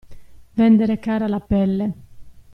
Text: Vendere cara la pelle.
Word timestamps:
Vendere 0.61 0.97
cara 0.97 1.27
la 1.27 1.39
pelle. 1.39 1.87